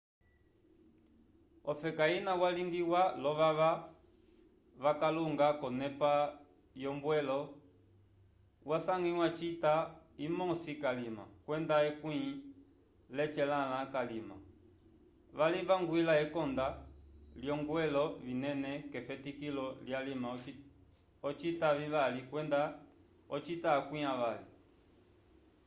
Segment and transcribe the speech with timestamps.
[1.71, 3.69] ofeka ina yañgwlĩwa lovava
[4.83, 6.11] vakalunga conepa
[6.83, 7.39] yombwelo
[8.69, 9.73] yasangwya cita
[10.25, 12.17] imosi kalima kwenda ekwĩ
[13.15, 14.35] lecelãlãcalima
[15.37, 16.67] valivangwila enconda
[17.41, 20.27] lyoongwelo vinene kefetikilo lyalima
[21.27, 22.59] ocita vivali kwenda
[23.35, 24.47] ocita akwi avali